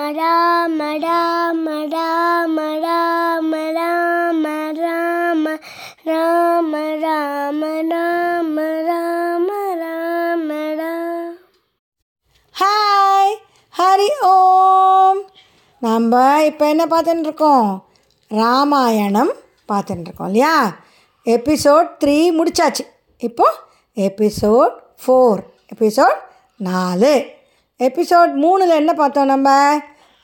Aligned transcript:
மடா 0.00 0.66
மடா 0.66 1.52
மடா 1.52 2.46
மடா 2.46 2.98
மடா 3.40 3.88
மராம 4.32 5.58
ராம 6.04 6.96
ராம 7.00 7.82
ராம 7.82 8.82
ராம 8.82 9.48
ராம 9.74 10.80
ஹாய் 12.60 13.34
ஹரி 13.78 14.08
ஓம் 14.20 15.24
நம்ம 15.80 16.42
இப்போ 16.44 16.68
என்ன 16.68 16.86
பார்த்துட்டுருக்கோம் 16.86 17.78
ராமாயணம் 18.28 19.32
பார்த்துட்டுருக்கோம் 19.72 20.24
இல்லையா? 20.24 20.76
எபிசோட் 21.24 21.90
த்ரீ 22.04 22.30
முடிச்சாச்சு. 22.30 22.86
இப்போது 23.18 23.56
எபிசோட் 23.96 24.72
ஃபோர் 25.06 25.38
எபிசோட் 25.78 26.18
நாலு. 26.56 27.38
எபிசோட் 27.80 28.32
மூணில் 28.42 28.74
என்ன 28.74 28.92
பார்த்தோம் 28.92 29.26
நம்ம? 29.26 29.80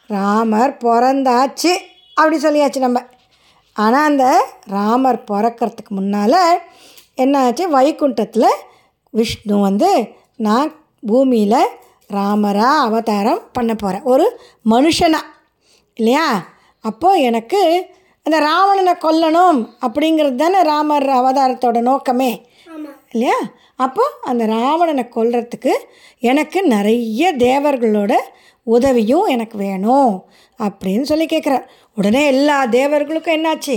ராமர் 0.07 0.77
பிறந்தாச்சு 0.84 1.76
அப்படி 2.14 2.36
சொல்லியாச்சு 2.36 2.79
நம்ம. 2.79 3.03
ஆனால் 3.72 4.04
அந்த 4.04 4.46
ராமர் 4.68 5.25
பிறக்கறதுக்கு 5.30 5.89
முன்னால் 5.89 6.63
என்னாச்சு? 7.16 7.63
வைகுண்டத்தில் 7.63 8.49
விஷ்ணு 9.11 9.61
வந்து 9.61 10.08
நான் 10.36 10.72
பூமியில் 11.07 11.68
ராமராக 12.07 12.79
அவதாரம் 12.79 13.43
பண்ண 13.53 13.75
போகிறேன் 13.75 14.02
ஒரு 14.02 14.41
மனுஷனா 14.71 15.21
இல்லையா? 15.94 16.44
அப்போது 16.80 17.21
எனக்கு 17.21 17.91
அந்த 18.22 18.38
ராவணனை 18.38 18.93
கொல்லணும் 18.93 19.68
அப்படிங்கிறது 19.86 20.35
தானே 20.35 20.63
ராமர் 20.63 21.08
அவதாரத்தோட 21.08 21.80
நோக்கமே. 21.80 22.46
இல்லையா? 23.16 23.38
அப்போ 23.76 24.02
அந்த 24.22 24.43
ராவணனை 24.52 25.04
கொல்றதுக்கு 25.08 25.72
எனக்கு 26.22 26.58
நிறைய 26.68 27.22
தேவர்களோட 27.43 28.12
உதவியும் 28.66 29.26
எனக்கு 29.29 29.57
வேணும் 29.58 30.14
அப்படின்னு 30.61 31.07
சொல்லி 31.11 31.26
கேட்குறார் 31.26 31.66
உடனே 31.96 32.22
எல்லா 32.27 32.56
தேவர்களுக்கும் 32.72 33.36
என்னாச்சு? 33.36 33.76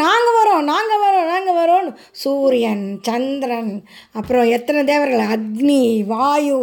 நாங்கள் 0.00 0.36
வரோம் 0.38 0.66
நாங்கள் 0.70 1.02
வரோம் 1.04 1.30
நாங்கள் 1.30 1.58
வரோம் 1.58 1.88
சூரியன் 2.20 2.84
சந்திரன் 3.08 3.72
அப்புறம் 4.12 4.52
எத்தனை 4.56 4.82
தேவர்கள்? 4.84 5.24
அக்னி 5.30 5.80
வாயு 6.06 6.58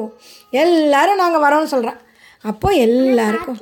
எல்லாரும் 0.55 1.22
நாங்கள் 1.23 1.45
வரோம்னு 1.45 1.73
சொல்கிறேன் 1.73 2.00
அப்போ 2.45 2.70
எல்லாருக்கும் 2.86 3.59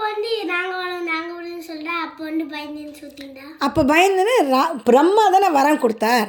இப்போ 0.00 0.12
வந்து 0.12 1.94
அப்போ 2.04 2.22
வந்து 2.28 2.44
பயந்துன்னு 2.52 3.00
அப்போ 3.66 3.80
பிரம்மா 4.88 5.24
தானே 5.34 5.48
வரம் 5.56 5.80
கொடுத்தார். 5.82 6.28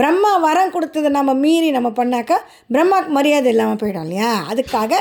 பிரம்மா 0.00 0.30
வரம் 0.44 0.72
கொடுத்ததை 0.74 1.10
நம்ம 1.18 1.32
மீறி 1.44 1.68
நம்ம 1.76 1.88
பண்ணாக்கா 1.98 2.36
பிரம்மாவுக்கு 2.74 3.12
மரியாதை 3.18 3.50
இல்லாமல் 3.52 3.80
போயிடும் 3.82 4.06
இல்லையா? 4.06 4.30
அதுக்காக 4.52 4.92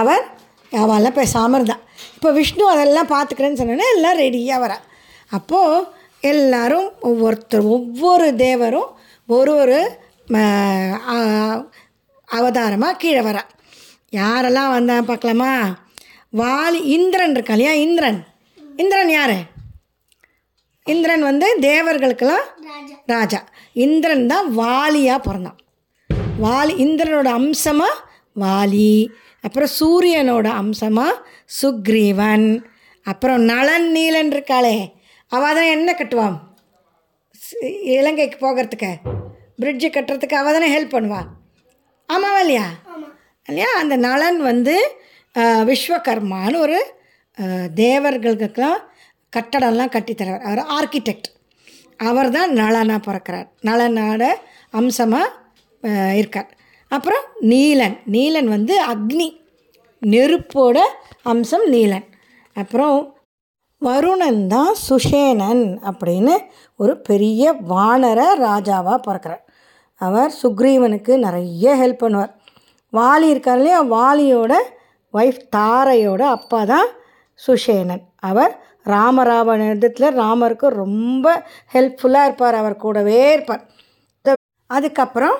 அவர் 0.00 0.24
அவெல்லாம் 0.72 1.18
பேசாமல் 1.20 1.58
இருந்தான். 1.58 1.84
இப்போ 2.16 2.30
விஷ்ணு 2.38 2.64
அதெல்லாம் 2.74 3.12
பார்த்துக்கிறேன்னு 3.14 3.60
சொன்னோன்னே 3.60 3.88
எல்லாம் 3.96 4.18
ரெடியாக 4.22 4.62
வரா 4.64 4.78
அப்போது 5.32 5.86
எல்லாரும் 6.32 6.88
ஒவ்வொருத்தர் 7.10 7.70
ஒவ்வொரு 7.76 8.26
தேவரும் 8.44 8.90
ஒரு 9.28 9.54
ஒரு 9.62 9.78
அவதாரமாக 12.28 12.98
கீழே 13.04 13.22
வரா 13.28 13.44
யாரெல்லாம் 14.12 14.74
வந்தால் 14.76 15.08
பார்க்கலாமா? 15.08 15.52
வாலி 16.32 16.84
இந்திரன் 16.96 17.30
இருக்கா 17.30 17.54
இல்லையா? 17.54 17.72
இந்திரன். 17.86 18.26
இந்திரன் 18.76 19.08
யார்? 19.08 19.38
இந்திரன் 20.84 21.22
வந்து 21.22 21.56
தேவர்களுக்கெல்லாம் 21.60 22.46
ராஜா. 23.06 23.40
இந்திரன் 23.72 24.26
தான் 24.26 24.58
வாலியாக 24.58 25.18
பிறந்தான். 25.18 25.58
வாலி 26.42 26.74
இந்திரனோட 26.84 27.28
அம்சமாக 27.40 28.04
வாலி. 28.36 29.06
அப்புறம் 29.40 29.68
சூரியனோட 29.80 30.46
அம்சமாக 30.46 31.22
சுக்ரீவன். 31.62 32.64
அப்புறம் 33.02 33.48
நளன் 33.48 33.88
நீலன் 33.96 34.32
இருக்காளே. 34.32 34.76
அவள் 35.28 35.54
தான் 35.54 35.72
என்ன 35.76 35.92
கட்டுவான் 35.92 36.38
இலங்கைக்கு 37.96 38.38
போகிறதுக்கு 38.46 38.92
பிரிட்ஜு 39.62 39.88
கட்டுறதுக்கு 39.88 40.34
அவள் 40.34 40.52
தானே 40.52 40.68
ஹெல்ப் 40.76 40.94
பண்ணுவா? 40.96 41.20
ஆமாவா 42.08 42.38
இல்லையா? 42.38 42.66
இல்லையா? 43.48 43.68
அந்த 43.78 43.96
நளன் 43.96 44.36
வந்து 44.36 44.74
விஸ்வகர்மான்னு 45.38 46.58
ஒரு 46.58 46.78
தேவர்களுக்கெல்லாம் 47.74 48.80
கட்டடம்லாம் 49.36 49.92
கட்டித்தரவர். 49.96 50.46
அவர் 50.48 50.62
ஆர்கிடெக்ட் 50.78 51.28
அவர் 51.96 52.30
தான் 52.30 52.50
நளனாக 52.50 53.00
பிறக்கிறார் 53.06 53.48
நளனோட 53.68 54.24
அம்சமாக 54.70 55.38
இருக்கார். 56.14 56.50
அப்புறம் 56.88 57.24
நீலன். 57.40 57.96
நீலன் 58.06 58.48
வந்து 58.48 58.74
அக்னி. 58.92 59.28
நெருப்போட 60.02 60.78
அம்சம் 61.22 61.66
நீலன். 61.72 62.06
அப்புறம் 62.56 62.96
வருணன் 63.82 64.46
தான் 64.46 64.74
சுஷேனன் 64.88 65.64
அப்படின்னு 65.90 66.34
ஒரு 66.76 67.00
பெரிய 67.00 67.52
வானர 67.68 68.20
ராஜாவாக 68.46 68.98
பிறக்கிறார். 69.06 69.44
அவர் 70.00 70.32
சுக்ரீவனுக்கு 70.42 71.12
நிறைய 71.18 71.74
ஹெல்ப் 71.82 72.02
பண்ணுவார். 72.02 72.32
வாலி 72.92 73.26
இருக்கார் 73.32 73.56
இல்லையா? 73.56 73.80
வாலியோட 73.96 74.52
ஒய்ஃப் 75.12 75.40
தாரையோட 75.56 76.22
அப்பா 76.22 76.64
தான் 76.64 76.88
சுஷேனன் 77.46 78.02
அவர் 78.16 78.68
ராமராவன் 78.84 79.68
யுத்தத்தில் 79.68 80.18
ராமருக்கு 80.18 80.66
ரொம்ப 80.66 81.46
ஹெல்ப்ஃபுல்லாக 81.72 82.24
இருப்பார் 82.24 82.54
அவர் 82.54 82.76
கூடவே 82.76 83.32
இருப்பார். 83.32 83.68
அதுக்கப்புறம் 84.66 85.36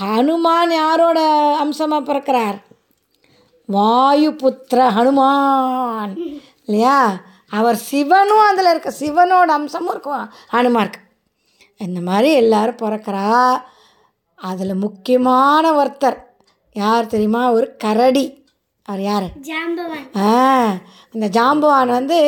ஹனுமான் 0.00 0.72
யாரோட 0.72 1.20
அம்சமாக 1.58 2.12
பிறக்கிறார்? 2.12 2.58
வாயுபுத்திர 3.72 4.80
ஹனுமான் 4.96 6.38
இல்லையா? 6.64 7.16
அவர் 7.48 7.76
சிவனும் 7.76 8.38
அதில் 8.38 8.66
இருக்க 8.66 8.92
சிவனோட 9.00 9.46
அம்சமும் 9.46 9.90
இருக்கும் 9.90 10.28
ஹனுமாருக்கு 10.52 11.00
இந்த 11.76 12.00
மாதிரி 12.00 12.32
எல்லாரும் 12.32 12.76
பிறக்கிறா. 12.76 13.60
அதில் 14.34 14.74
முக்கியமான 14.74 15.84
ஒருத்தர் 15.84 16.18
யார் 16.72 17.06
தெரியுமா? 17.06 17.52
ஒரு 17.52 17.76
கரடி. 17.76 18.39
அவர் 18.90 19.02
யார்? 19.08 19.26
ஜாம்பவான். 19.48 20.06
ஆ 20.26 20.30
அந்த 21.14 21.26
ஜாம்பவான் 21.36 21.90
வந்து 21.98 22.18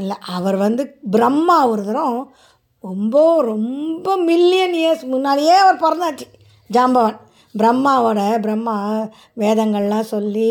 இல்ல 0.00 0.14
அவர் 0.36 0.56
வந்து 0.62 0.82
பிரம்மா 1.14 1.58
ஒரு 1.72 1.82
தரம். 1.84 2.16
ரொம்ப 2.84 3.16
ரொம்ப 3.50 4.16
மில்லியன் 4.30 4.74
இயர்ஸ் 4.80 5.04
முன்னாடியே 5.12 5.54
அவர் 5.64 5.82
பிறந்தாச்சு 5.84 6.26
ஜாம்பவான். 6.70 7.18
பிரம்மாவோட 7.60 8.20
பிரம்மா 8.44 8.76
வேதங்கள்லாம் 9.42 10.10
சொல்லி 10.14 10.50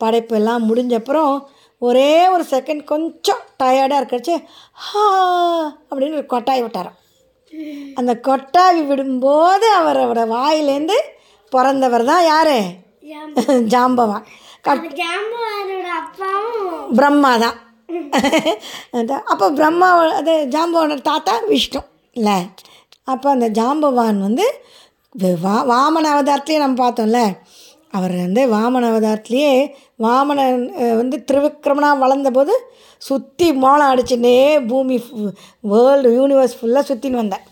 படைப்பு 0.00 0.34
எல்லாம் 0.38 0.66
முடிஞ்சப்புறம் 0.68 1.34
ஒரே 1.82 2.12
ஒரு 2.34 2.44
செகண்ட் 2.50 2.82
கொஞ்சம் 2.92 3.42
டயர்டாக 3.62 4.00
இருக்கச்சு 4.00 4.34
ஹா 4.86 5.04
அப்படின்னு 5.88 6.18
ஒரு 6.20 6.26
கொட்டாய் 6.32 6.64
விட்டாராம். 6.64 6.96
அந்த 7.98 8.12
கொட்டாவி 8.28 8.82
விடும்போது 8.90 9.68
அவரோட 9.80 10.22
வாயிலேருந்து 10.34 10.98
பிறந்தவர் 11.52 12.04
தான் 12.10 12.24
யார்? 12.32 12.56
ஜாம்பவான் 13.74 14.26
பிரம்மா 16.94 17.36
தான் 17.36 17.56
அப்போ 19.24 19.52
பிரம்மா 19.52 19.88
அது 20.20 20.46
ஜாம்பவானோட 20.50 21.00
தாத்தா 21.10 21.38
விஷ்ணு. 21.48 21.80
இல்லை. 22.12 22.38
அப்போ 23.04 23.30
அந்த 23.30 23.50
ஜாம்பவான் 23.50 24.20
வந்து 24.20 24.44
வே- 25.22 25.36
வாமன 25.72 26.06
அவதாரத்துலேயே 26.14 26.56
நம்ம 26.56 26.76
பார்த்தோம்ல. 26.82 27.20
அவர் 27.90 28.14
வந்து 28.16 28.48
வாமன 28.52 28.84
அவதாரத்துலேயே 28.90 29.52
வாமனன் 29.98 30.66
வந்து 30.96 31.24
திருவிக்ரமனாக 31.32 32.02
வளர்ந்தபோது 32.04 32.52
சுற்றி 32.98 33.52
மோளம் 33.52 33.90
அடிச்சுட்டே 33.92 34.66
பூமி 34.66 34.96
வேர்ல்டு 35.60 36.10
யூனிவர்ஸ் 36.18 36.58
ஃபுல்லாக 36.60 36.84
சுற்றின்னு 36.90 37.20
வந்தார். 37.22 37.46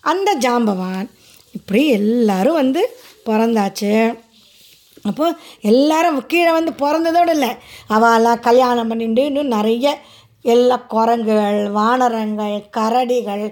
அந்த 0.00 0.36
ஜாம்பவான் 0.40 1.08
இப்படி 1.52 1.88
எல்லாரும் 1.88 2.54
வந்து 2.54 2.82
பிறந்தாச்சு. 3.26 3.92
அப்போ 5.04 5.26
எல்லாரும் 5.62 6.18
கீழே 6.26 6.50
வந்து 6.52 6.72
பிறந்ததோடு 6.82 7.32
இல்லை. 7.34 7.50
அவெல்லாம் 7.88 8.40
கல்யாணம் 8.40 8.90
பண்ணிட்டு 8.90 9.24
இன்னும் 9.24 9.54
நிறைய 9.56 9.86
எல்லா 10.44 10.76
குரங்குகள் 10.88 11.60
வானரங்கள் 11.70 12.56
கரடிகள் 12.76 13.44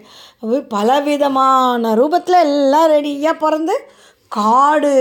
பலவிதமான 0.71 1.93
ரூபத்தில் 1.95 2.45
எல்லாம் 2.47 2.91
ரெடியாக 2.93 3.35
பிறந்து 3.35 3.75
காடு 4.33 4.95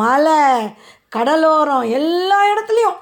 மலை 0.00 0.40
கடலோரம் 1.16 1.86
எல்லா 1.90 2.38
இடத்துலையும் 2.52 2.98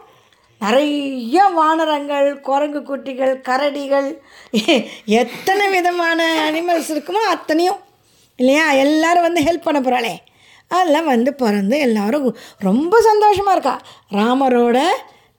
நிறைய 0.60 1.38
வானரங்கள் 1.54 2.28
குரங்கு 2.40 2.80
குட்டிகள் 2.82 3.34
கரடிகள் 3.48 4.08
எத்தனை 5.22 5.66
விதமான 5.74 6.20
அனிமல்ஸ் 6.46 6.90
இருக்குமோ 6.92 7.22
அத்தனையும் 7.32 7.80
இல்லையா? 8.38 8.64
எல்லோரும் 8.82 9.26
வந்து 9.26 9.44
ஹெல்ப் 9.46 9.66
பண்ண 9.66 9.80
போகிறாளே 9.80 10.14
அதெல்லாம் 10.68 11.04
வந்து 11.04 11.34
பிறந்து 11.34 11.78
எல்லோரும் 11.78 12.36
ரொம்ப 12.58 13.00
சந்தோஷமாக 13.00 13.52
இருக்கா. 13.52 13.80
ராமரோட 14.10 14.78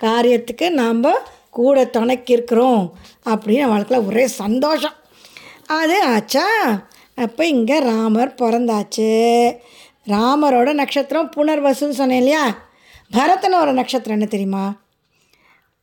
காரியத்துக்கு 0.04 0.70
நாம் 0.70 1.04
கூட 1.50 1.84
துணைக்கிருக்கிறோம் 1.84 2.92
அப்படின்னு 3.26 3.64
அவளுக்குள்ள 3.68 4.06
ஒரே 4.06 4.28
சந்தோஷம். 4.28 4.94
அது 5.66 6.04
ஆச்சா? 6.04 6.46
அப்போ 7.16 7.48
இங்கே 7.48 7.80
ராமர் 7.80 8.34
பிறந்தாச்சு. 8.34 9.10
ராமரோட 10.06 10.74
நட்சத்திரம் 10.74 11.32
புனர்வசுன்னு 11.36 11.98
சொன்னேன் 12.00 12.18
இல்லையா? 12.18 12.56
பரதனோட 13.12 13.72
நட்சத்திரம் 13.72 14.18
என்ன 14.18 14.26
தெரியுமா? 14.26 14.74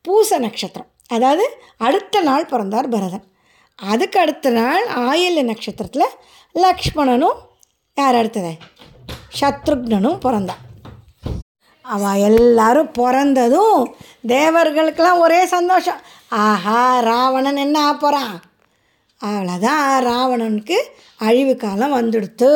பூச 0.01 0.39
நட்சத்திரம். 0.39 0.87
அதாவது 1.07 1.57
அடுத்த 1.77 2.21
நாள் 2.21 2.45
பிறந்தார் 2.45 2.89
பரதன். 2.89 3.25
அதுக்கு 3.75 4.19
அடுத்த 4.19 4.49
நாள் 4.49 4.85
ஆயில்ய 4.87 5.43
நட்சத்திரத்தில் 5.43 6.15
லக்ஷ்மணனும் 6.55 7.37
யார் 7.95 8.15
அடுத்தது? 8.15 8.57
சத்ருக்னனும் 9.39 10.23
பிறந்தான். 10.25 10.61
அவள் 11.85 12.21
எல்லாரும் 12.29 12.91
பிறந்ததும் 12.99 13.81
தேவர்களுக்கெல்லாம் 14.33 15.23
ஒரே 15.25 15.41
சந்தோஷம். 15.55 15.99
ஆஹா 16.43 16.79
ராவணன் 17.09 17.63
என்ன 17.65 17.79
ஆ 17.89 17.91
போகிறான் 17.93 18.35
அவ்வளோதான் 19.21 19.83
ராவணனுக்கு 20.09 20.77
அழிவு 21.27 21.53
காலம் 21.55 21.95
வந்துடுத்து. 21.97 22.49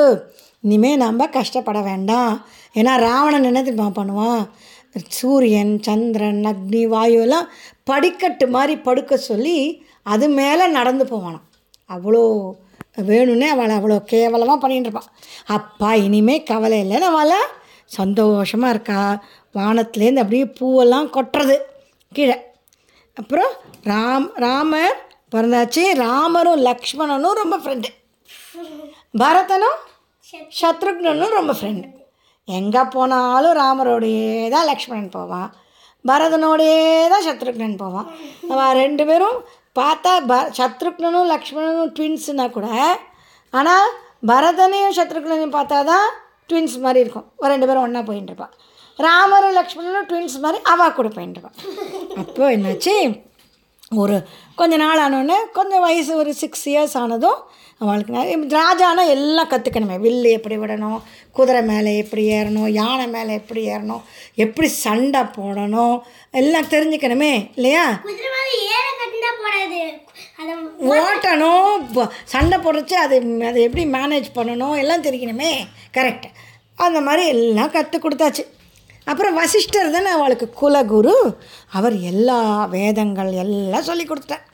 இனிமேல் 0.66 1.04
நம்ம 1.04 1.28
கஷ்டப்பட 1.36 1.80
வேண்டாம். 1.82 2.34
ஏன்னா 2.80 2.94
ராவணன் 3.08 3.48
என்ன 3.50 3.62
தெரியுமா 3.64 3.90
பண்ணுவான்? 4.00 4.42
சூரியன் 5.18 5.74
சந்திரன் 5.88 6.44
அக்னி 6.52 6.82
வாயு 6.94 7.20
எல்லாம் 7.26 7.50
படிக்கட்டு 7.90 8.46
மாதிரி 8.56 8.76
படுக்க 8.88 9.18
சொல்லி 9.30 9.58
அது 10.14 10.26
மேலே 10.40 10.66
நடந்து 10.78 11.06
போவானான் 11.06 11.46
அவ்வளோ 11.90 12.24
வேணும்னே 12.98 13.48
அவளை 13.54 13.74
அவ்வளோ 13.78 13.98
கேவலமாக 14.12 14.58
பண்ணிட்டு 14.64 14.90
இருப்பான் 14.90 15.12
அப்பா 15.58 15.90
இனிமே 16.06 16.36
கவலை 16.52 16.78
இல்லைன்னு 16.84 17.10
அவளை 17.12 17.40
சந்தோஷமாக 17.98 18.74
இருக்கா? 18.74 19.02
வானத்துலேருந்து 19.58 20.24
அப்படியே 20.24 20.46
பூவெல்லாம் 20.60 21.08
கொட்டுறது 21.16 21.56
கீழே. 22.12 22.38
அப்புறம் 23.18 23.54
ராம் 23.92 24.28
ராமர் 24.46 24.98
பிறந்தாச்சு. 25.34 25.84
ராமரும் 26.06 26.62
லக்ஷ்மணனும் 26.68 27.40
ரொம்ப 27.42 27.56
ஃப்ரெண்டு 27.64 27.90
பரதனும் 29.22 29.80
சத்ருக்னனும் 30.60 31.38
ரொம்ப 31.40 31.54
ஃப்ரெண்டு 31.60 31.88
எங்கே 32.48 32.84
போனாலும் 32.96 33.58
ராமரோடையே 33.62 34.30
தான் 34.54 34.70
லக்ஷ்மணன் 34.72 35.16
போவான். 35.16 35.50
பரதனோடையே 36.06 36.84
தான் 37.14 37.26
சத்ருக்னன் 37.28 37.80
போவான். 37.82 38.08
அவன் 38.52 38.78
ரெண்டு 38.84 39.04
பேரும் 39.10 39.40
பார்த்தா 39.80 40.14
ப 40.26 40.36
சத்ருக்னனும் 40.58 41.30
லக்ஷ்மணனும் 41.32 41.92
ட்வின்ஸுனா 41.98 42.46
கூட 42.52 42.68
ஆனால் 43.54 43.88
பரதனையும் 44.28 44.98
சத்ருக்னனையும் 44.98 45.56
பார்த்தா 45.56 45.78
தான் 45.86 46.08
ட்வின்ஸ் 46.50 46.78
மாதிரி 46.80 47.00
இருக்கும். 47.00 47.28
ஒரு 47.40 47.52
ரெண்டு 47.52 47.68
பேரும் 47.68 47.86
ஒன்றா 47.86 48.02
போயின்னு 48.02 48.32
இருப்பான் 48.32 48.54
ராமரும் 49.00 49.58
லக்ஷ்மணனும் 49.58 50.08
ட்வின்ஸ் 50.10 50.38
மாதிரி 50.40 50.60
அவா 50.72 50.88
கூட 50.90 51.08
போயின்னு 51.10 51.36
இருப்பான் 51.36 51.58
அப்போது 52.22 52.54
என்னாச்சு? 52.56 52.96
ஒரு 53.98 54.16
கொஞ்ச 54.60 54.76
நாள் 54.82 55.02
ஆனோடனே 55.06 55.38
கொஞ்சம் 55.58 55.84
வயசு 55.86 56.12
ஒரு 56.22 56.32
சிக்ஸ் 56.42 56.66
இயர்ஸ் 56.70 56.96
ஆனதும் 57.02 57.40
அவளுக்கு 57.82 58.58
ராஜானா 58.60 59.04
எல்லாம் 59.16 59.50
கற்றுக்கணுமே 59.52 59.98
வில்லு 60.06 60.30
எப்படி 60.38 60.56
விடணும்? 60.58 61.00
குதிரை 61.38 61.62
மேலே 61.70 61.92
எப்படி 62.02 62.24
ஏறணும்? 62.38 62.68
யானை 62.80 63.06
மேலே 63.14 63.32
எப்படி 63.40 63.62
ஏறணும்? 63.74 64.02
எப்படி 64.46 64.68
சண்டை 64.68 65.22
போடணும்? 65.38 65.96
எல்லாம் 66.42 66.72
தெரிஞ்சுக்கணுமே 66.74 67.32
இல்லையா? 67.56 67.86
ஓட்டணும். 70.98 72.10
சண்டை 72.34 72.58
போடுறச்சு 72.66 72.98
அது 73.06 73.16
அதை 73.50 73.62
எப்படி 73.68 73.86
மேனேஜ் 73.98 74.30
பண்ணணும்? 74.36 74.76
எல்லாம் 74.84 75.06
தெரியணுமே 75.08 75.52
கரெக்ட் 75.98 76.28
அந்த 76.88 77.00
மாதிரி 77.08 77.24
எல்லாம் 77.36 77.74
கற்றுக் 77.78 78.06
கொடுத்தாச்சு. 78.06 78.44
அப்புறம் 79.12 79.38
வசிஷ்டர் 79.42 79.96
தானே 79.96 80.10
அவளுக்கு 80.18 80.48
குலகுரு. 80.62 81.16
அவர் 81.78 81.96
எல்லா 82.12 82.40
வேதங்கள் 82.78 83.32
எல்லாம் 83.46 83.90
சொல்லி 83.92 84.06
கொடுத்தார் 84.06 84.46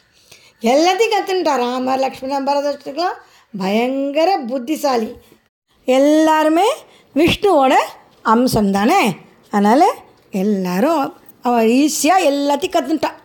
எல்லாத்தையும் 0.62 1.14
கற்றுன்ட்டார் 1.14 1.60
ராமர் 1.60 2.00
லக்ஷ்மணன் 2.00 2.48
பரதத்துக்கெலாம் 2.48 3.18
பயங்கர 3.54 4.38
புத்திசாலி. 4.40 5.10
எல்லாருமே 5.88 6.68
விஷ்ணுவோட 7.16 7.74
அம்சம் 8.22 8.72
தானே? 8.72 9.02
அதனால் 9.52 9.88
எல்லாரும் 10.32 11.04
அவள் 11.42 11.68
ஈஸியாக 11.68 12.28
எல்லாத்தையும் 12.28 12.76
கற்றுன்ட்டான் 12.76 13.20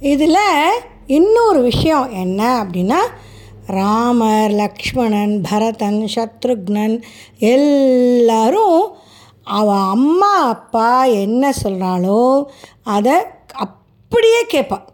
இதில் 0.00 0.40
இன்னொரு 1.06 1.60
விஷயம் 1.62 2.10
என்ன 2.12 2.64
அப்படின்னா 2.64 3.00
ராமர் 3.66 4.50
லக்ஷ்மணன் 4.50 5.40
பரதன் 5.50 6.08
சத்ருக்னன் 6.14 6.96
எல்லாரும் 7.38 8.80
அவள் 9.44 9.84
அம்மா 9.88 10.32
அப்பா 10.48 11.04
என்ன 11.04 11.52
சொல்கிறாளோ 11.62 12.46
அதை 12.82 13.16
அப்படியே 13.56 14.40
கேட்பாள் 14.48 14.86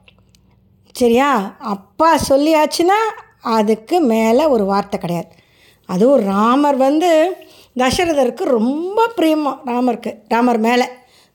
சரியா? 1.01 1.31
அப்பா 1.59 2.11
சொல்லியாச்சுன்னா 2.29 2.99
அதுக்கு 3.41 4.01
மேலே 4.01 4.45
ஒரு 4.47 4.65
வார்த்தை 4.65 5.01
கிடையாது. 5.01 5.31
அதுவும் 5.87 6.25
ராமர் 6.25 6.77
வந்து 6.77 7.11
தசரதருக்கு 7.79 8.45
ரொம்ப 8.59 9.07
பிரியமாக 9.17 9.73
ராமருக்கு 9.73 10.11
ராமர் 10.29 10.59
மேலே 10.59 10.87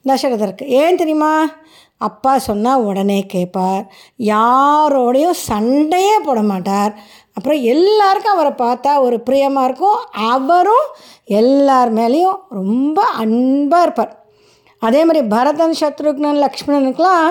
தசரதருக்கு. 0.05 0.65
ஏன் 0.81 0.95
தெரியுமா? 0.95 1.33
அப்பா 1.97 2.37
சொன்னால் 2.37 2.85
உடனே 2.89 3.19
கேட்பார் 3.25 3.83
யாரோடையும் 4.17 5.39
சண்டையே 5.49 6.15
போட 6.19 6.41
மாட்டார். 6.41 6.93
அப்புறம் 7.33 7.61
எல்லாருக்கும் 7.73 8.35
அவரை 8.37 8.51
பார்த்தா 8.51 8.91
ஒரு 8.99 9.17
பிரியமாக 9.19 9.67
இருக்கும். 9.67 9.99
அவரும் 10.33 10.87
எல்லார் 11.25 11.93
மேலேயும் 11.93 12.39
ரொம்ப 12.49 13.01
அன்பாக 13.23 13.83
இருப்பார். 13.83 14.13
அதே 14.79 15.05
மாதிரி 15.05 15.27
பரதன் 15.27 15.79
சத்ருக்னன் 15.79 16.43
லக்ஷ்மணனுக்கெலாம் 16.45 17.29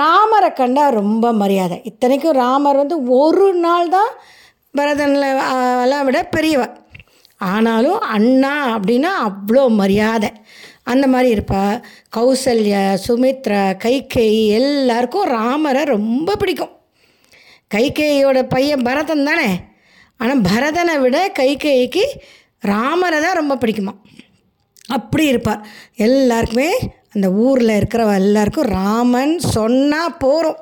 ராமரை 0.00 0.50
கண்டா 0.52 0.84
ரொம்ப 1.00 1.32
மரியாதை. 1.32 1.76
இத்தனைக்கும் 1.84 2.38
ராமர் 2.42 2.80
வந்து 2.82 2.96
ஒரு 3.22 3.48
நாள் 3.64 3.88
தான் 3.88 4.12
பரதனில் 4.78 5.26
எல்லாம் 5.84 6.06
விட 6.08 6.20
பெரியவ. 6.36 6.62
ஆனாலும் 7.52 8.00
அண்ணா 8.16 8.52
அப்படின்னா 8.76 9.10
அவ்வளோ 9.28 9.64
மரியாதை. 9.80 10.30
அந்த 10.92 11.06
மாதிரி 11.06 11.28
இருப்பா. 11.34 11.64
கௌசல்யா 12.16 12.84
சுமித்ரா 13.06 13.64
கைகை 13.84 14.30
எல்லாருக்கும் 14.60 15.30
ராமரை 15.38 15.82
ரொம்ப 15.84 16.36
பிடிக்கும். 16.36 16.72
கைகையோட 17.74 18.38
பையன் 18.54 18.86
பரதன் 18.88 19.28
தானே? 19.30 19.50
ஆனால் 20.20 20.42
பரதனை 20.48 20.94
விட 21.00 21.18
கைகேயிக்கு 21.38 22.04
ராமரை 22.72 23.18
தான் 23.20 23.38
ரொம்ப 23.40 23.54
பிடிக்குமா 23.54 23.94
அப்படி 24.96 25.24
இருப்பார் 25.26 25.62
எல்லாருக்குமே 26.06 26.70
அந்த 27.14 27.28
ஊரில் 27.46 27.78
இருக்கிறவ 27.78 28.12
எல்லாருக்கும் 28.14 28.72
ராமன் 28.80 29.34
சொன்னால் 29.56 30.18
போகிறோம் 30.18 30.60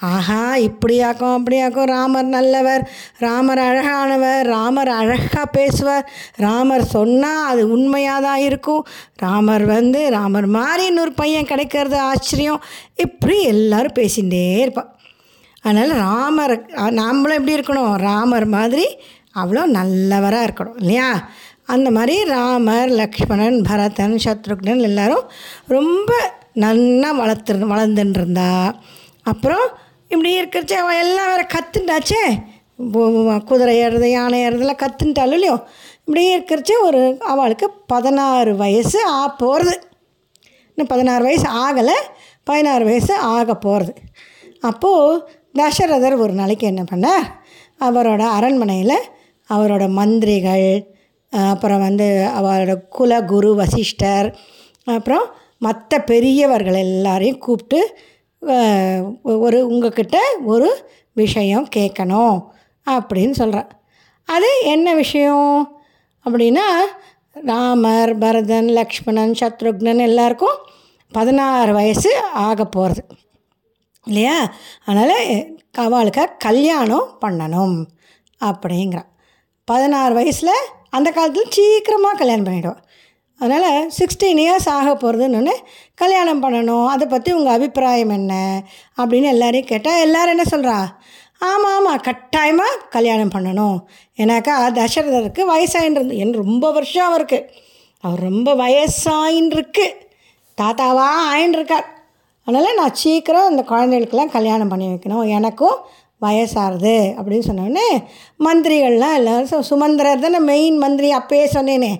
ஆஹா 0.00 0.42
இப்படியாக்கும் 0.56 1.36
அப்படியாக்கும் 1.36 1.88
ராமர் 1.92 2.28
நல்லவர் 2.34 2.82
ராமர் 3.18 3.58
அழகானவர் 3.58 4.42
ராமர் 4.46 4.90
அழகாக 4.98 5.46
பேசுவார். 5.46 6.04
ராமர் 6.36 6.84
சொன்னால் 6.96 7.48
அது 7.50 7.62
உண்மையாக 7.70 8.24
தான் 8.26 8.42
இருக்கும். 8.48 8.84
ராமர் 9.16 9.64
வந்து 9.64 10.02
ராமர் 10.10 10.46
மாதிரி 10.58 10.84
இன்னொரு 10.86 11.12
பையன் 11.12 11.50
கிடைக்கிறது 11.52 11.98
ஆச்சரியம். 12.12 12.62
இப்படி 13.06 13.38
எல்லோரும் 13.42 13.98
பேசிகிட்டே 14.00 14.44
இருப்பாள் 14.58 14.92
அதனால் 15.64 15.94
ராமர் 16.06 16.56
நாமளும் 17.00 17.38
எப்படி 17.38 17.56
இருக்கணும்? 17.56 17.92
ராமர் 18.08 18.46
மாதிரி 18.56 18.86
அவ்வளோ 19.40 19.62
நல்லவராக 19.78 20.46
இருக்கணும் 20.46 20.78
இல்லையா? 20.78 21.08
அந்த 21.68 21.90
மாதிரி 21.90 22.24
ராமர் 22.24 22.88
லக்ஷ்மணன் 22.88 23.62
பரதன் 23.62 24.16
சத்ருக்னன் 24.24 24.82
எல்லாரும் 24.82 25.24
ரொம்ப 25.66 26.10
நன்னா 26.56 27.16
வளர்த்து 27.16 27.54
வளர்ந்துன்னு 27.54 28.10
இருந்தா 28.10 28.74
அப்புறம் 29.22 29.66
இப்படி 30.08 30.40
இருக்கிறச்சே 30.40 30.72
அவள் 30.72 30.98
எல்லாம் 30.98 31.26
வேறு 31.26 31.46
கற்றுண்டாச்சே 31.46 32.22
குதிரை 33.44 33.78
ஏறுறது 33.78 34.04
யானை 34.04 34.48
ஏறுறதுலாம் 34.48 34.82
கற்றுன்ட்டாலும் 34.84 35.32
இல்லையோ? 35.32 35.66
இப்படி 35.98 36.36
இருக்கிறச்சே 36.36 36.72
ஒரு 36.82 37.16
அவளுக்கு 37.18 37.70
பதினாறு 37.86 38.56
வயசு 38.56 39.06
ஆ 39.06 39.28
போகிறது 39.28 39.88
இன்னும் 40.68 40.86
பதினாறு 40.86 41.24
வயசு 41.24 41.46
ஆகலை 41.48 41.96
பதினாறு 42.44 42.84
வயசு 42.84 43.14
ஆக 43.14 43.54
போகிறது 43.54 43.94
அப்போது 44.60 45.24
தசரதர் 45.58 46.16
ஒரு 46.16 46.32
நாளைக்கு 46.32 46.66
என்ன 46.66 46.82
பண்ணார்? 46.82 47.26
அவரோட 47.80 48.20
அரண்மனையில் 48.20 48.96
அவரோட 49.50 49.88
மந்திரிகள் 49.90 50.96
அப்புறம் 51.30 51.80
வந்து 51.80 52.30
அவரோட 52.36 52.82
குலகுரு 52.98 53.54
வசிஷ்டர் 53.54 54.38
அப்புறம் 54.84 55.26
மற்ற 55.58 56.02
பெரியவர்கள் 56.02 56.74
எல்லாரையும் 56.74 57.38
கூப்பிட்டு 57.38 57.98
ஒரு 59.22 59.66
உங்ககிட்ட 59.66 60.18
ஒரு 60.44 60.84
விஷயம் 61.14 61.68
கேட்கணும் 61.76 62.44
அப்படின்னு 62.90 63.30
சொல்கிறேன் 63.30 63.66
அது 64.24 64.46
என்ன 64.62 64.94
விஷயம் 64.94 65.80
அப்படின்னா 66.24 66.66
ராமர் 67.32 68.18
பரதன் 68.18 68.68
லக்ஷ்மணன் 68.68 69.34
சத்ருக்னன் 69.40 70.00
எல்லாருக்கும் 70.00 70.56
பதினாறு 71.12 71.72
வயசு 71.72 72.20
ஆக 72.20 72.64
போகிறது 72.64 73.06
இல்லையா? 74.06 74.52
அதனால் 74.84 75.46
அவளுக்கு 75.72 76.28
கல்யாணம் 76.38 77.18
பண்ணணும் 77.26 77.84
அப்படிங்கிறான் 78.44 79.08
பதினாறு 79.64 80.14
வயசில் 80.14 80.52
அந்த 80.90 81.10
காலத்தில் 81.10 81.50
சீக்கிரமாக 81.50 82.16
கல்யாணம் 82.16 82.46
பண்ணிவிடுவோம் 82.46 82.82
அதனால் 83.38 83.90
சிக்ஸ்டீன் 83.98 84.40
இயர்ஸ் 84.44 84.68
ஆக 84.68 84.88
போகிறதுன்னு 84.94 85.52
கல்யாணம் 85.94 86.42
பண்ணணும். 86.42 86.86
அதை 86.86 87.06
பற்றி 87.06 87.32
உங்கள் 87.32 87.54
அபிப்பிராயம் 87.54 88.08
என்ன? 88.08 88.62
அப்படின்னு 88.96 89.28
எல்லாரையும் 89.34 89.68
கேட்டால் 89.68 90.00
எல்லோரும் 90.00 90.38
என்ன 90.38 90.46
சொல்கிறா 90.50 90.78
ஆமாம் 91.38 91.76
ஆமாம் 91.78 92.00
கட்டாயமாக 92.00 92.80
கல்யாணம் 92.90 93.32
பண்ணணும். 93.34 93.76
ஏன்னாக்கா 94.16 94.54
தசரதருக்கு 94.78 95.42
வயசாயின்னு 95.52 96.16
என் 96.16 96.32
ரொம்ப 96.32 96.72
வருஷம் 96.72 97.06
அவருக்கு. 97.06 97.38
அவர் 98.00 98.20
ரொம்ப 98.20 98.54
வயசாயின்னு 98.54 99.54
தாத்தாவாக 99.54 99.94
தாத்தாவா 100.60 101.06
ஆயின்னு 101.32 101.56
இருக்கார் 101.58 101.86
அதனால் 102.44 102.74
நான் 102.74 102.94
சீக்கிரம் 102.94 103.50
இந்த 103.50 103.62
குழந்தைகளுக்கெல்லாம் 103.62 104.34
கல்யாணம் 104.36 104.68
பண்ணி 104.68 104.86
வைக்கணும். 104.86 105.28
எனக்கும் 105.38 105.76
வயசாகுது 106.20 107.14
அப்படின்னு 107.16 107.48
சொன்னோடனே 107.48 108.04
மந்திரிகள்லாம் 108.44 109.14
எல்லோரும் 109.14 109.62
சுமந்திரர் 109.62 110.20
தானே 110.20 110.38
மெயின் 110.38 110.78
மந்திரி 110.78 111.14
அப்பயே 111.14 111.44
சொன்னேனே 111.54 111.92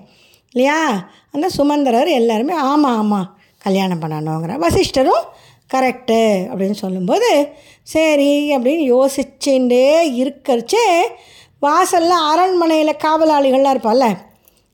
இல்லையா 0.55 1.09
அந்த 1.31 1.49
சுமந்திரர் 1.49 2.07
எல்லாருமே 2.07 2.53
ஆமாம் 2.53 2.97
ஆமாம் 2.97 3.37
கல்யாணம் 3.57 4.01
பண்ணணுங்கிற 4.01 4.53
வசிஷ்டரும் 4.59 5.25
கரெக்டு 5.73 6.21
அப்படின்னு 6.49 6.71
சொல்லும்போது 6.71 7.49
சரி 7.83 8.57
அப்படின்னு 8.57 8.83
யோசிச்சுட்டே 8.95 9.85
இருக்கிறச்சே 10.23 11.01
வாசலில் 11.59 12.25
அரண்மனையில் 12.27 13.01
காவலாளிகள்லாம் 13.03 13.75
இருப்பாள்ல 13.75 14.17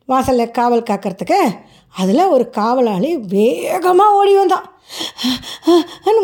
வாசலில் 0.05 0.51
காவல் 0.51 0.83
காக்கிறதுக்கு 0.83 1.39
அதில் 1.95 2.31
ஒரு 2.31 2.49
காவலாளி 2.49 3.17
வேகமாக 3.17 4.15
ஓடி 4.15 4.33
வந்தான் 4.35 4.67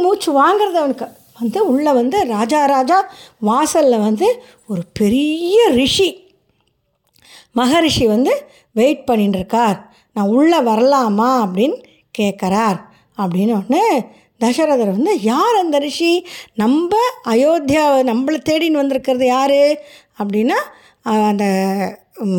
மூச்சு 0.02 0.32
வாங்குறது 0.32 0.78
அவனுக்கு 0.78 1.08
வந்து 1.42 1.60
உள்ளே 1.72 1.92
வந்து 1.92 2.18
ராஜா 2.28 2.60
ராஜா 2.66 2.98
வாசலில் 3.40 4.06
வந்து 4.08 4.28
ஒரு 4.68 4.82
பெரிய 4.94 5.58
ரிஷி. 5.74 6.10
மகரிஷி 7.52 8.06
வந்து 8.08 8.34
வெயிட் 8.72 9.08
பண்ணிட்டுருக்கார் 9.12 9.80
நான் 10.14 10.34
உள்ளே 10.38 10.60
வரலாமா 10.62 11.30
அப்படின்னு 11.46 11.78
கேட்குறார் 12.18 12.80
அப்படின்னு 13.18 13.54
ஒன்று 13.60 13.82
தசரதர் 14.40 14.94
வந்து 14.96 15.14
யார் 15.22 15.56
அந்த 15.56 15.78
ரிஷி? 15.78 16.14
நம்ம 16.56 16.98
அயோத்தியாவை 17.26 18.02
நம்மளை 18.12 18.38
தேடின்னு 18.50 18.80
வந்திருக்கிறது 18.82 19.26
யார்? 19.26 19.60
அப்படின்னா 20.22 20.60
அந்த 21.30 21.46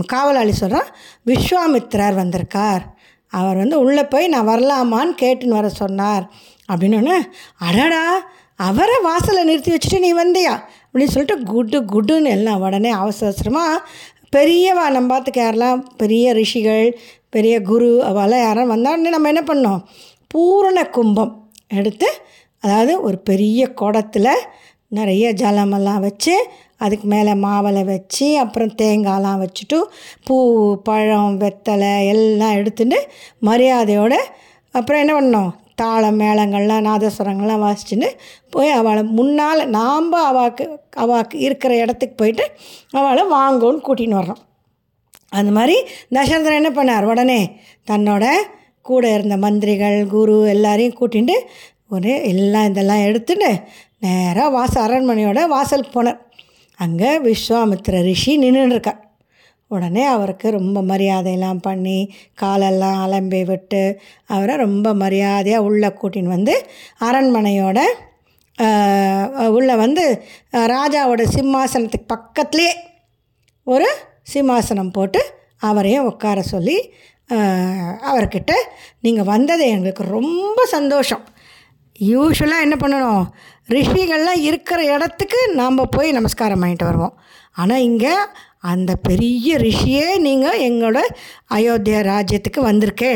காவலாளி 0.07 0.53
சொல்கிறான் 0.53 0.91
விஸ்வாமித்ரார் 1.27 2.15
வந்திருக்கார். 2.15 2.85
அவர் 3.33 3.57
வந்து 3.57 3.77
உள்ளே 3.81 4.05
போய் 4.05 4.27
நான் 4.29 4.49
வரலாமான்னு 4.49 5.21
கேட்டுன்னு 5.23 5.57
வர 5.59 5.69
சொன்னார். 5.69 6.25
அப்படின்னு 6.73 6.97
ஒன்று 6.97 7.19
அடடா! 7.59 8.05
அவரை 8.57 8.95
வாசலை 9.03 9.45
நிறுத்தி 9.45 9.73
வச்சுட்டு 9.73 10.01
நீ 10.01 10.15
வந்தியா? 10.15 10.63
அப்படின்னு 10.85 11.11
சொல்லிட்டு 11.11 11.43
குட்டு 11.43 11.83
குட்டுன்னு 11.83 12.29
எல்லாம் 12.29 12.61
உடனே 12.61 12.91
அவசர 12.91 13.27
அவசரமாக 13.27 13.83
பெரியவா 14.37 14.91
நம்ம 14.91 15.19
பார்த்துக்க 15.19 15.37
யாரெல்லாம் 15.37 15.85
பெரிய 15.97 16.33
ரிஷிகள் 16.33 16.99
பெரிய 17.31 17.63
குரு 17.63 18.03
அவெல்லாம் 18.05 18.41
யாரும் 18.41 18.69
வந்தால் 18.69 19.01
நம்ம 19.01 19.29
என்ன 19.29 19.41
பண்ணோம் 19.41 19.81
பூரண 20.27 20.85
கும்பம் 20.85 21.51
எடுத்து 21.69 22.09
அதாவது 22.61 23.03
ஒரு 23.03 23.19
பெரிய 23.19 23.73
குடத்துல 23.81 24.29
நிறைய 24.89 25.33
ஜலமெல்லாம் 25.33 26.01
வச்சு 26.01 26.49
அதுக்கு 26.77 27.09
மேலே 27.09 27.35
மாவளை 27.35 27.85
வச்சு 27.85 28.39
அப்புறம் 28.39 28.75
தேங்காய்லாம் 28.83 29.47
வச்சுட்டு 29.47 29.83
பூ 30.25 30.37
பழம் 30.83 31.41
வெத்தலை 31.41 32.07
எல்லாம் 32.07 32.53
எடுத்துட்டு 32.53 33.09
மரியாதையோடு 33.39 34.19
அப்புறம் 34.71 35.01
என்ன 35.01 35.21
பண்ணோம் 35.21 35.53
தாளம் 35.75 36.21
மேளங்கள்லாம் 36.21 36.87
நாதஸ்வரங்கள்லாம் 36.89 37.65
வாசிச்சுன்னு 37.67 38.09
போய் 38.51 38.71
அவளை 38.71 39.03
முன்னால் 39.03 39.69
நாம் 39.69 40.13
அவாக்கு 40.13 40.65
அவாக்கு 40.97 41.35
இருக்கிற 41.35 41.77
இடத்துக்கு 41.77 42.15
போயிட்டு 42.15 42.47
அவளை 42.91 43.25
வாங்கோன்னு 43.25 43.85
கூட்டின்னு 43.89 44.19
வர்றோம் 44.21 44.43
அந்த 45.29 45.51
மாதிரி 45.51 45.77
தசரதன் 46.15 46.59
என்ன 46.61 46.71
பண்ணார்? 46.71 47.03
உடனே 47.03 47.61
தன்னோட 47.91 48.25
கூட 48.83 49.15
இருந்த 49.15 49.37
மந்திரிகள் 49.37 50.07
குரு 50.07 50.49
எல்லாரையும் 50.49 50.99
கூட்டிகிட்டு 51.01 51.37
ஒரு 51.89 52.23
எல்லாம் 52.23 52.65
இதெல்லாம் 52.65 53.05
எடுத்துட்டு 53.05 53.61
நேராக 53.99 54.51
வாச 54.51 54.89
அரண்மனையோட 54.89 55.47
வாசலுக்கு 55.47 56.03
போனார். 56.03 56.21
அங்கே 56.77 57.19
விஸ்வாமித்ர 57.19 58.03
ரிஷி 58.03 58.39
நின்றுருக்கார் 58.39 59.02
உடனே 59.73 60.05
அவருக்கு 60.07 60.47
ரொம்ப 60.51 60.79
மரியாதையெல்லாம் 60.83 61.61
பண்ணி 61.63 61.99
காலெல்லாம் 62.35 62.99
அலம்பி 63.05 63.41
விட்டு 63.45 63.83
அவரை 64.27 64.57
ரொம்ப 64.57 64.89
மரியாதையாக 64.95 65.67
உள்ளே 65.69 65.91
கூட்டின்னு 66.01 66.35
வந்து 66.37 66.55
அரண்மனையோட 67.01 67.79
உள்ளே 69.49 69.77
வந்து 69.77 70.05
ராஜாவோட 70.73 71.23
சிம்மாசனத்துக்கு 71.37 72.13
பக்கத்துலேயே 72.15 72.73
ஒரு 73.67 73.89
சிம்மாசனம் 74.35 74.93
போட்டு 74.93 75.21
அவரையும் 75.59 76.09
உட்கார 76.11 76.39
சொல்லி 76.55 76.77
அவர்கிட்ட 78.09 78.53
நீங்கள் 79.01 79.25
வந்தது 79.25 79.65
எங்களுக்கு 79.67 80.05
ரொம்ப 80.17 80.59
சந்தோஷம். 80.67 81.25
யூஸ்வலாக 82.11 82.65
என்ன 82.67 82.77
பண்ணணும்? 82.83 83.25
ரிஷிகள்லாம் 83.75 84.41
இருக்கிற 84.49 84.81
இடத்துக்கு 84.95 85.41
நாம் 85.61 85.79
போய் 85.97 86.17
நமஸ்காரம் 86.19 86.63
பண்ணிட்டு 86.63 86.89
வருவோம். 86.89 87.15
ஆனால் 87.61 87.85
இங்கே 87.89 88.15
அந்த 88.73 88.93
பெரிய 89.09 89.57
ரிஷியே 89.67 90.09
நீங்கள் 90.27 90.63
எங்களோட 90.69 91.01
அயோத்தியா 91.57 92.01
ராஜ்யத்துக்கு 92.13 92.61
வந்திருக்கே. 92.71 93.13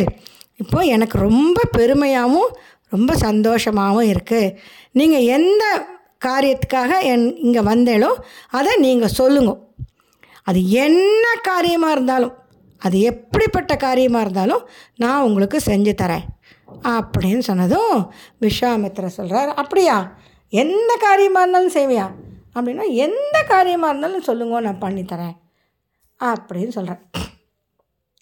இப்போ 0.63 0.79
எனக்கு 0.95 1.17
ரொம்ப 1.29 1.59
பெருமையாகவும் 1.77 2.51
ரொம்ப 2.95 3.13
சந்தோஷமாகவும் 3.27 4.11
இருக்குது 4.13 4.55
நீங்கள் 4.99 5.29
எந்த 5.37 5.65
காரியத்துக்காக 6.27 6.91
என் 7.13 7.27
இங்கே 7.47 7.63
வந்தேலோ 7.71 8.11
அதை 8.59 8.73
நீங்கள் 8.87 9.17
சொல்லுங்க. 9.21 9.53
அது 10.49 10.61
என்ன 10.85 11.25
காரியமாக 11.51 11.95
இருந்தாலும் 11.97 12.35
அது 12.83 12.97
எப்படிப்பட்ட 13.11 13.73
காரியமாக 13.85 14.25
இருந்தாலும் 14.25 14.65
நான் 15.03 15.27
உங்களுக்கு 15.29 15.59
செஞ்சு 15.71 15.93
தரேன். 16.03 16.25
அப்படின்னு 16.83 17.39
சொன்னதும் 17.39 18.13
விஸ்வாமித்திரர் 18.41 19.17
சொல்கிறார் 19.19 19.55
அப்படியா? 19.55 20.15
எந்த 20.49 20.97
காரியமாக 21.01 21.49
இருந்தாலும் 21.49 21.73
செய்வியா? 21.73 22.11
அப்படின்னா 22.55 22.95
எந்த 22.95 23.43
காரியமாக 23.49 23.91
இருந்தாலும் 23.91 24.23
சொல்லுங்க 24.23 24.61
நான் 24.61 24.81
பண்ணித்தரேன். 24.81 25.37
அப்படின்னு 26.21 26.69
சொல்கிறேன் 26.69 27.01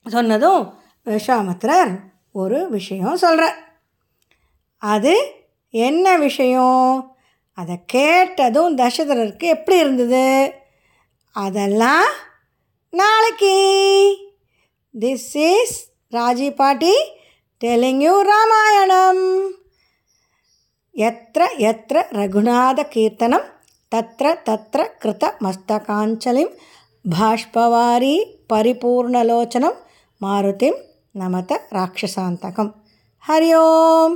சொன்னதும் 0.09 0.75
விஸ்வாமித்திரர் 1.05 2.01
ஒரு 2.33 2.71
விஷயம் 2.71 3.17
சொல்கிறார் 3.17 3.79
அது 4.79 5.33
என்ன 5.71 6.17
விஷயம்? 6.17 7.17
அதை 7.53 7.81
கேட்டதும் 7.87 8.77
தசரதருக்கு 8.77 9.43
எப்படி 9.43 9.79
இருந்தது? 9.79 10.53
அதெல்லாம் 11.33 12.11
நாளைக்கு. 12.91 13.57
திஸ் 15.01 15.33
இஸ் 15.33 15.93
ராஜி 16.11 16.55
பாட்டி 16.55 16.95
టెలింగ్ 17.61 18.03
యూ 18.03 18.15
రామాయణం 18.23 19.19
ఎత్ర 20.95 21.43
ఎత్ర 21.63 21.97
రఘునాథ 22.17 22.81
కీర్తనం 22.93 23.43
తత్ర 23.93 24.27
తత్ర 24.47 24.81
కృత 25.03 25.25
మస్తకాంచలిం 25.43 26.49
బాష్పవారీ 27.05 28.15
పరిపూర్ణలోచనం 28.53 29.75
మారుతిం 30.21 30.75
నమత 31.15 31.53
రాక్షసాంతకం 31.73 32.69
హరి 33.25 33.51
ఓం 33.59 34.13